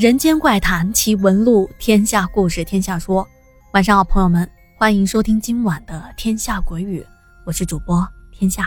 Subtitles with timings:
[0.00, 3.28] 人间怪谈奇闻录，天下故事天下说。
[3.74, 7.02] 晚上好，朋友们，欢迎收听今晚的《天下鬼语》，
[7.44, 8.66] 我是主播天下。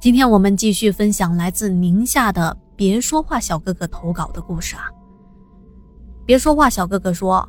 [0.00, 4.88] 今天我们继续分享来自宁夏的“别说话小哥哥”投稿的故事啊。
[6.24, 7.46] 别说话小哥哥说，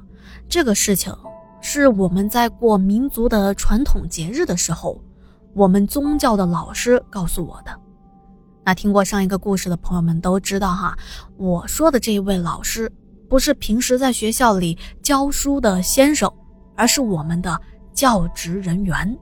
[0.49, 1.15] 这个事情
[1.61, 5.01] 是我们在过民族的传统节日的时候，
[5.53, 7.71] 我们宗教的老师告诉我的。
[8.65, 10.97] 那听过上一个故事的朋友们都知道哈，
[11.37, 12.91] 我说的这一位老师
[13.29, 16.31] 不是平时在学校里教书的先生，
[16.75, 17.61] 而是我们的
[17.93, 19.15] 教职人员。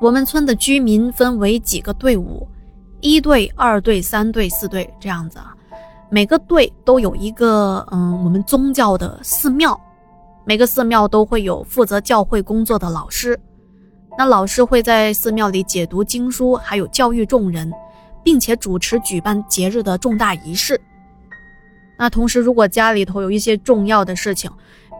[0.00, 2.48] 我们村的居民分为几个队伍，
[3.02, 5.54] 一队、二队、三队、四队这样子啊，
[6.10, 9.78] 每个队都有一个嗯，我们宗教的寺庙，
[10.46, 13.38] 每个寺庙都会有负责教会工作的老师。
[14.16, 17.72] 那老师会在寺庙里解读经书，还有教育众人，
[18.22, 20.80] 并且主持举办节日的重大仪式。
[21.98, 24.50] 那同时，如果家里头有一些重要的事情，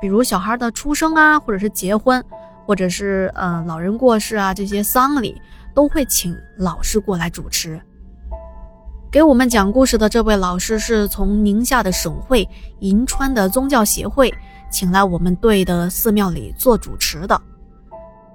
[0.01, 2.25] 比如小孩的出生啊，或者是结婚，
[2.65, 5.41] 或者是呃老人过世啊，这些丧礼
[5.75, 7.81] 都会请老师过来主持。
[9.11, 12.49] 给我们讲故事的这位老师是从宁夏的省会
[12.81, 14.33] 银川的宗教协会
[14.71, 17.39] 请来我们队的寺庙里做主持的。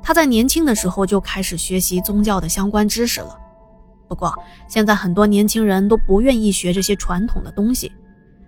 [0.07, 3.37] 他在年轻的时候就开始学习宗教的相关知识了，
[4.07, 4.33] 不过
[4.65, 7.91] 现在很多年轻人都不愿意学这些传统的东西。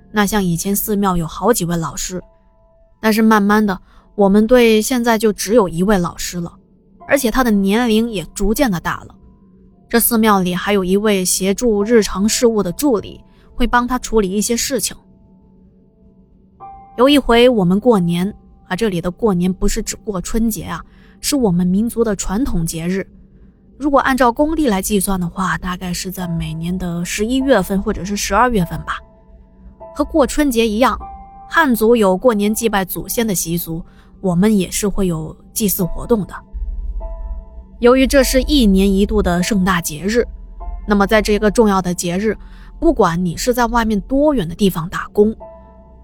[0.09, 2.23] 那像以前寺庙有好几位老师，
[3.01, 3.77] 但是慢慢的，
[4.15, 6.57] 我们队现在就只有一位老师了，
[7.05, 9.13] 而且他的年龄也逐渐的大了。
[9.89, 13.21] 这寺庙里还有一位协助日常事务的助理，
[13.53, 14.95] 会帮他处理一些事情。
[16.97, 18.33] 有一回我们过年
[18.69, 20.81] 啊，这里的过年不是指过春节啊。
[21.21, 23.05] 是我们民族的传统节日，
[23.77, 28.99] 如果按照公历来计算的话，大概是在每年的十一月份或者是十二月份吧。
[29.95, 30.97] 和过春节一样，
[31.49, 33.83] 汉族有过年祭拜祖先的习俗，
[34.21, 36.33] 我们也是会有祭祀活动的。
[37.79, 40.25] 由于这是一年一度的盛大节日，
[40.87, 42.37] 那么在这个重要的节日，
[42.79, 45.35] 不管你是在外面多远的地方打工。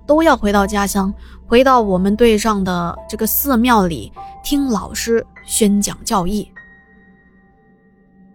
[0.05, 1.13] 都要回到家乡，
[1.47, 4.11] 回到我们队上的这个寺庙里
[4.43, 6.49] 听老师宣讲教义。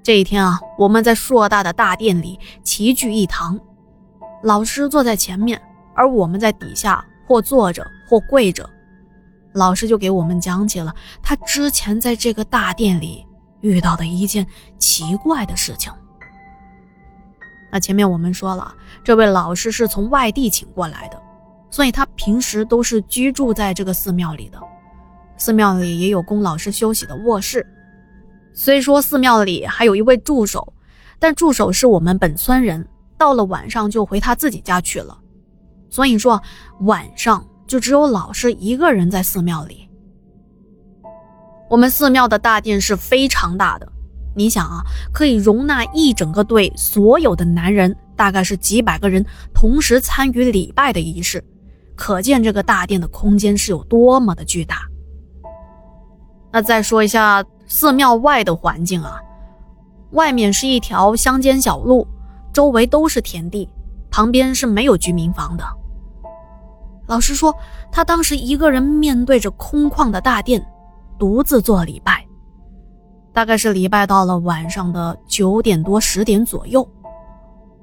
[0.02, 3.58] 这一天啊，我们在硕大的大殿里齐聚一堂，
[4.42, 5.60] 老师坐在前面，
[5.94, 8.68] 而我们在底下或坐着或跪着。
[9.52, 13.26] 老师就给我们讲起了他之前在这个大殿里
[13.60, 14.46] 遇到的一件
[14.78, 15.92] 奇怪的事情。
[17.72, 21.20] 那前面我们说了，这位老师是从外地请过来的。
[21.70, 24.58] 所以他平时都是居住在这个寺庙里的，
[25.36, 27.66] 寺庙里也有供老师休息的卧室。
[28.52, 30.72] 虽说寺庙里还有一位助手，
[31.18, 32.86] 但助手是我们本村人，
[33.16, 35.16] 到了晚上就回他自己家去了。
[35.88, 36.42] 所以说
[36.80, 39.88] 晚上就只有老师一个人在寺庙里。
[41.68, 43.90] 我们寺庙的大殿是非常大的，
[44.34, 44.82] 你想啊，
[45.12, 51.42] 可以容纳一整个队所有的男人，大概是几百个人同时参与礼拜的仪式。
[52.00, 54.88] 可见这个大殿的空间是有多么的巨大。
[56.50, 59.20] 那再说一下寺庙外的环境啊，
[60.12, 62.08] 外面是一条乡间小路，
[62.54, 63.68] 周围都是田地，
[64.10, 65.64] 旁边是没有居民房的。
[67.06, 67.54] 老师说，
[67.92, 70.66] 他当时一个人面对着空旷的大殿，
[71.18, 72.26] 独自做礼拜，
[73.30, 76.88] 大概是礼拜到了晚上的九点多十点左右，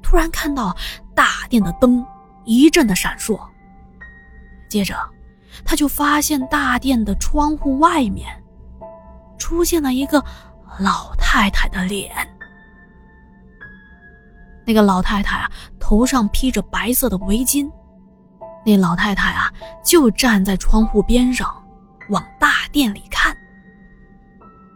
[0.02, 0.76] 突然看到
[1.14, 2.04] 大殿的灯
[2.46, 3.40] 一阵的闪烁。
[4.70, 4.96] 接着，
[5.66, 8.28] 他就发现大殿的窗户外面
[9.38, 10.24] 出现了一个
[10.80, 12.12] 老太太的脸。
[14.66, 17.72] 那个老太太啊，头上披着白色的围巾。
[18.66, 19.52] 那老太太啊，
[19.84, 21.50] 就站在窗户边上，
[22.10, 23.36] 往大殿里看。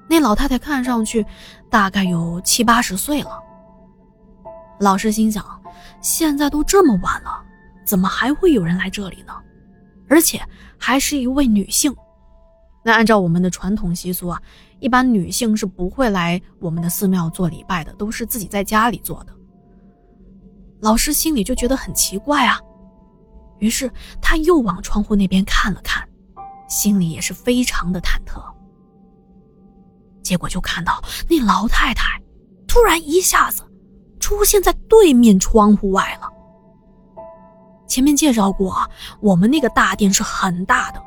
[0.09, 1.25] 那老太太看上去
[1.69, 3.37] 大概有七八十岁了。
[4.79, 5.45] 老师心想：
[6.01, 7.43] 现在都这么晚了，
[7.85, 9.33] 怎么还会有人来这里呢？
[10.11, 10.41] 而且
[10.77, 11.95] 还是一位女性，
[12.83, 14.41] 那按照我们的传统习俗啊，
[14.81, 19.33] 一般女性是不会来我们的寺庙做礼拜的，都是自己在家里做的。
[20.81, 22.59] 老师心里就觉得很奇怪啊，
[23.59, 23.89] 于是
[24.21, 26.05] 他又往窗户那边看了看，
[26.67, 28.43] 心里也是非常的忐忑。
[30.21, 32.21] 结果就看到那老太太
[32.67, 33.63] 突然一下子
[34.19, 36.30] 出现在对面窗户外了。
[37.91, 38.89] 前面介绍过啊，
[39.19, 41.03] 我们那个大殿是很大的，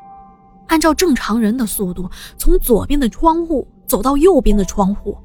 [0.67, 5.17] 按照正常人的速度，从左边的窗户走到右边的窗户，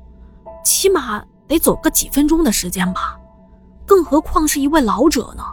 [0.65, 3.15] 起码得走个几分钟的时间吧，
[3.85, 5.45] 更何况是一位老者呢？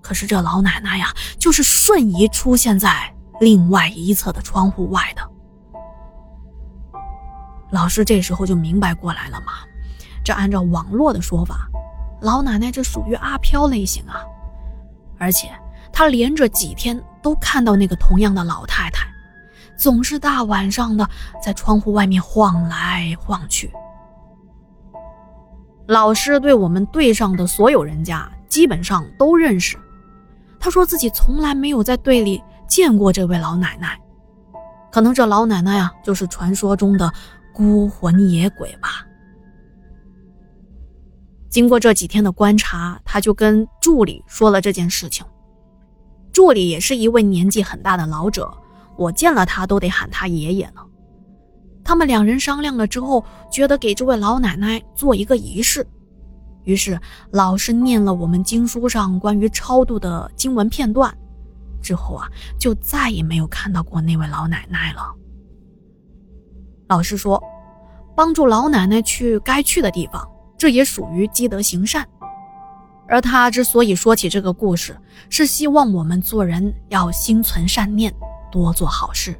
[0.00, 5.20] 可是这老奶奶呀，就是瞬移出现在另外一侧的窗户外的。
[7.70, 9.52] 老师这时候就明白过来了嘛，
[10.24, 11.68] 这按照网络的说法，
[12.22, 14.24] 老奶奶这属于阿飘类型啊，
[15.18, 15.50] 而且
[15.92, 19.06] 他连着几天都看到那个同样的老太太，
[19.76, 21.08] 总是大晚上的
[21.42, 23.70] 在窗户外面晃来晃去。
[25.86, 29.76] 老师对我们队上的所有人家基本上都认识，
[30.60, 33.98] 他说自己从来没有在队里见过这位老奶奶，
[34.90, 37.12] 可能这老奶奶呀就是传说中的。
[37.50, 39.04] 孤魂野鬼吧。
[41.48, 45.24] 经过这几天的观察，他就跟助理说了这件事情。
[46.32, 48.52] 助理也是一位年纪很大的老者，
[48.96, 50.82] 我见了他都得喊他爷爷呢。
[51.82, 55.86] 他们两人商量了之后，觉得给这位老奶奶做一个仪式，
[56.64, 57.00] 于是
[57.30, 61.16] 老师念了我们经书上关于超度的经文片段，
[61.80, 62.28] 之后啊，
[62.58, 65.14] 就再也没有看到过那位老奶奶了。
[66.88, 67.42] 老师说，
[68.14, 70.28] 帮助老奶奶去该去的地方，
[70.58, 72.06] 这也属于积德行善。
[73.06, 74.94] 而他之所以说起这个故事，
[75.30, 78.12] 是希望我们做人要心存善念，
[78.52, 79.34] 多做好事。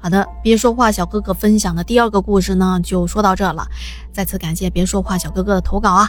[0.00, 3.68] 好的，别说话小哥哥分享的第二个故事呢，就说到这了。
[4.12, 6.08] 再次感谢别说话小哥哥的投稿啊。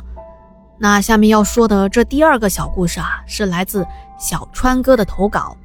[0.79, 3.85] 那下面要说的这第二个小故事啊，是来自
[4.17, 5.57] 小川哥的投稿。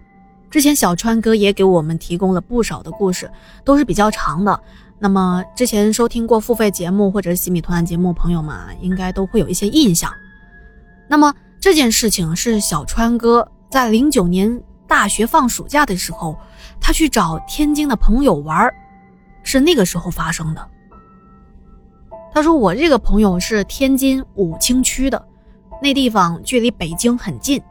[0.51, 3.31] 之前小川哥也给我们提供了不少的故事，
[3.65, 4.61] 都是比较长的。
[4.99, 10.13] 那么之前收听过付费节目或者是洗米团节目朋友们应该都会有一些印象。
[11.09, 16.37] 那么这件事情是小川哥在零九年大学放暑假的时候，
[16.81, 18.69] 他去找天津的朋友玩，
[19.43, 20.69] 是那个时候发生的。
[22.33, 25.25] 他说我这个朋友是天津武清区的，
[25.83, 27.63] 那地方距离北京很近。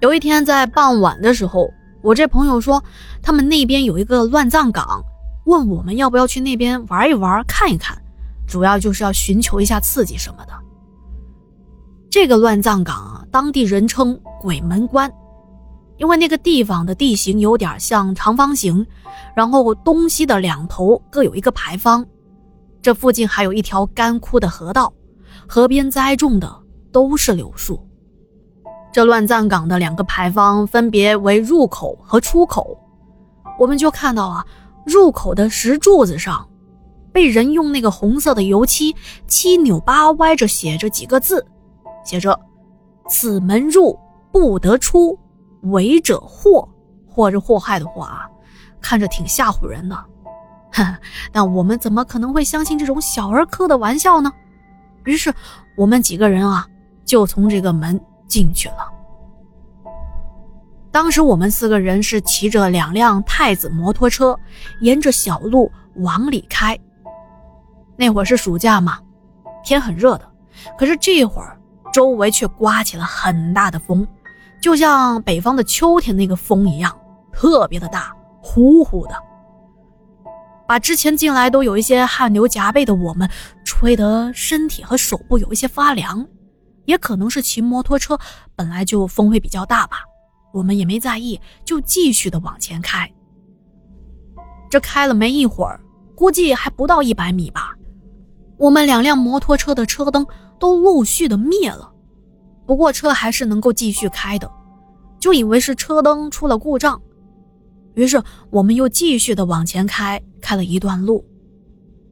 [0.00, 1.70] 有一天在傍晚的时候。
[2.02, 2.82] 我这朋友说，
[3.20, 5.04] 他们那边有一个乱葬岗，
[5.44, 7.96] 问我们要不要去那边玩一玩、看一看，
[8.46, 10.52] 主要就是要寻求一下刺激什么的。
[12.10, 15.10] 这个乱葬岗啊，当地人称“鬼门关”，
[15.96, 18.84] 因为那个地方的地形有点像长方形，
[19.34, 22.04] 然后东西的两头各有一个牌坊，
[22.82, 24.92] 这附近还有一条干枯的河道，
[25.46, 26.52] 河边栽种的
[26.90, 27.80] 都是柳树。
[28.92, 32.76] 这乱葬岗的两个牌坊分别为入口和出口，
[33.56, 34.44] 我们就看到啊，
[34.84, 36.48] 入口的石柱子上，
[37.12, 38.94] 被人用那个红色的油漆
[39.26, 41.46] 七扭八歪着写着几个字，
[42.04, 42.38] 写着
[43.08, 43.98] “此门入
[44.32, 45.18] 不得出，
[45.62, 46.68] 违者祸”
[47.08, 48.28] 或者祸害的祸啊，
[48.80, 50.04] 看着挺吓唬人的。
[51.32, 54.32] 但我们怎么可能会相信这种小儿科的玩笑呢？
[55.04, 55.32] 于是
[55.76, 56.66] 我们几个人啊，
[57.04, 58.00] 就从这个门。
[58.30, 58.88] 进去了。
[60.92, 64.36] 当时我们四个人是骑着两辆太子摩托车，
[64.80, 66.76] 沿着小路往里开。
[67.96, 68.98] 那会儿是暑假嘛，
[69.62, 70.28] 天很热的，
[70.76, 71.56] 可是这会儿
[71.92, 74.06] 周围却刮起了很大的风，
[74.60, 76.98] 就像北方的秋天那个风一样，
[77.32, 78.12] 特别的大，
[78.42, 79.14] 呼呼的，
[80.66, 83.30] 把之前进来都有一些汗流浃背的我们
[83.64, 86.26] 吹得身体和手部有一些发凉。
[86.86, 88.18] 也可能是骑摩托车
[88.56, 89.98] 本来就风会比较大吧，
[90.52, 93.10] 我们也没在意，就继续的往前开。
[94.70, 95.80] 这开了没一会儿，
[96.14, 97.74] 估计还不到一百米吧，
[98.56, 100.26] 我们两辆摩托车的车灯
[100.58, 101.92] 都陆续的灭了，
[102.66, 104.50] 不过车还是能够继续开的，
[105.18, 107.00] 就以为是车灯出了故障，
[107.94, 111.24] 于是我们又继续的往前开，开了一段路，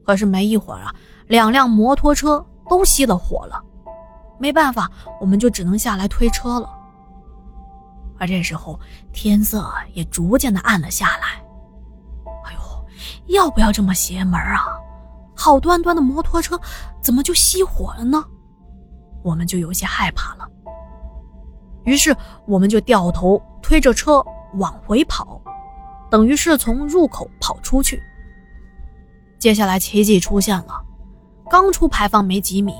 [0.05, 0.93] 可是没一会儿啊，
[1.27, 3.63] 两辆摩托车都熄了火了。
[4.37, 6.69] 没办法，我们就只能下来推车了。
[8.19, 8.79] 而这时候
[9.11, 11.41] 天色也逐渐的暗了下来。
[12.45, 12.59] 哎呦，
[13.33, 14.65] 要不要这么邪门啊？
[15.35, 16.59] 好端端的摩托车
[17.01, 18.23] 怎么就熄火了呢？
[19.23, 20.47] 我们就有些害怕了。
[21.85, 24.23] 于是我们就掉头推着车
[24.55, 25.41] 往回跑，
[26.11, 28.03] 等于是从入口跑出去。
[29.39, 30.83] 接下来奇迹出现了，
[31.49, 32.75] 刚出牌坊没几米。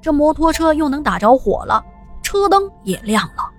[0.00, 1.84] 这摩托车又能打着火了，
[2.22, 3.50] 车灯也亮了。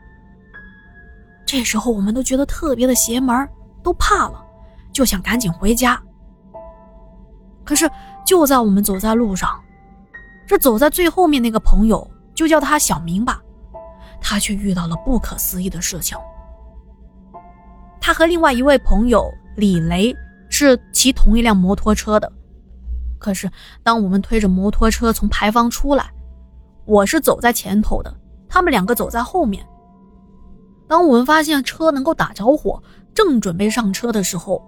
[1.47, 3.49] 这时候我们都觉得特别的邪门，
[3.81, 4.45] 都怕了，
[4.91, 5.99] 就想赶紧回家。
[7.63, 7.89] 可是
[8.25, 9.57] 就在我们走在路上，
[10.45, 13.41] 这走在最后面那个朋友，就叫他小明吧，
[14.19, 16.17] 他却遇到了不可思议的事情。
[18.01, 19.25] 他和另外一位朋友
[19.55, 20.13] 李雷
[20.49, 22.29] 是骑同一辆摩托车的，
[23.17, 23.49] 可是
[23.83, 26.11] 当我们推着摩托车从牌坊出来。
[26.85, 28.13] 我是走在前头的，
[28.49, 29.65] 他们两个走在后面。
[30.87, 32.81] 当我们发现车能够打着火，
[33.13, 34.63] 正准备上车的时候，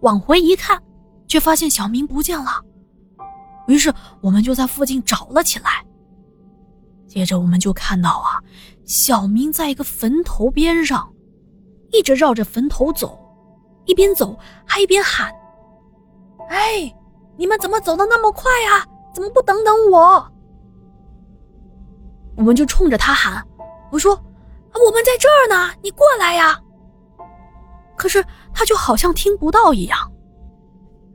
[0.00, 0.82] 往回一看，
[1.28, 2.50] 却发现小明不见了。
[3.66, 5.84] 于是我们就在附近找了起来。
[7.06, 8.40] 接着我们就看到啊，
[8.86, 11.12] 小明在一个坟头边上，
[11.92, 13.18] 一直绕着坟头走，
[13.84, 15.30] 一边走还一边喊
[16.48, 16.90] ：“哎，
[17.36, 18.86] 你们怎么走的那么快呀？
[19.12, 20.26] 怎么不等等我？”
[22.36, 23.46] 我们就冲着他喊
[23.92, 24.18] ：“我说。”
[24.74, 26.58] 我们在这儿呢，你过来呀！
[27.96, 28.24] 可是
[28.54, 29.98] 他就好像听不到一样。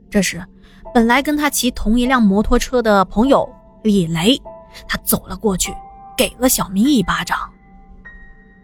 [0.08, 0.44] 这时，
[0.94, 3.48] 本来跟他骑同一辆摩托车的朋友
[3.82, 4.40] 李雷，
[4.86, 5.74] 他走了过去，
[6.16, 7.38] 给了小明一巴掌。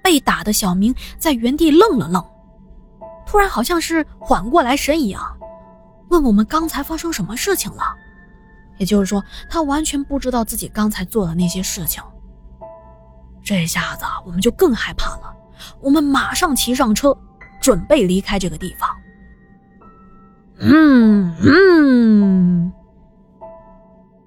[0.03, 2.25] 被打的小明在原地愣了愣，
[3.27, 5.23] 突然好像是缓过来神一样，
[6.11, 7.83] 问我们刚才发生什么事情了。
[8.79, 12.03] 也就是说，他完全不知道自己刚才做的那些事情。
[13.45, 15.35] 这下子我们就更害怕了，
[15.81, 17.17] 我们马上骑上车，
[17.61, 18.89] 准备离开这个地方。
[20.59, 22.73] 嗯嗯，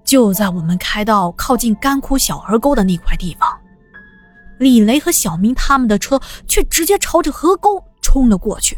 [0.03, 3.49] 就在我们开到靠近干枯小河沟的那块地方，
[4.59, 8.77] 李雷和小明他们的车却直接朝着河沟冲了过去。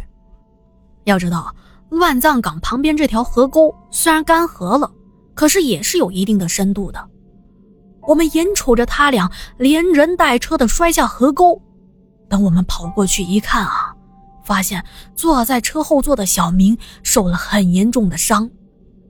[1.05, 1.55] 要知道，
[1.89, 4.91] 乱葬岗旁边这条河沟虽然干涸了，
[5.33, 7.09] 可是也是有一定的深度的。
[8.07, 11.61] 我们眼瞅着他俩连人带车的摔下河沟，
[12.29, 13.93] 等我们跑过去一看啊，
[14.43, 14.83] 发现
[15.13, 18.49] 坐在车后座的小明受了很严重的伤，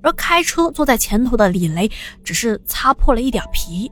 [0.01, 1.89] 而开车坐在前头的李雷
[2.23, 3.91] 只是擦破了一点皮。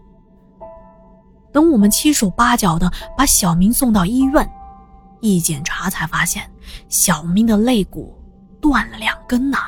[1.53, 4.51] 等我们七手八脚的把小明送到医院，
[5.21, 6.51] 一检查才发现
[6.89, 8.19] 小明的肋骨
[8.59, 9.59] 断了两根呐。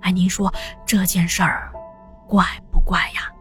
[0.00, 0.52] 哎，您说
[0.84, 1.72] 这件事儿
[2.26, 3.32] 怪不怪呀？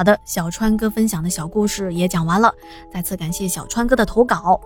[0.00, 2.50] 好的，小川哥分享的小故事也讲完了，
[2.90, 4.58] 再次感谢小川哥的投稿。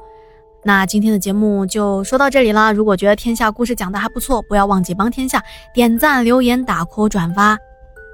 [0.63, 2.71] 那今天的节目就说到这里啦。
[2.71, 5.43] 如果觉得天下故事讲的还不错，不要忘记帮天下
[5.75, 7.59] 点赞、留言、打 call、转发。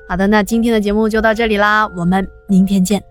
[0.09, 3.10] 好的，那今天的节目就到这里啦，我们明天见。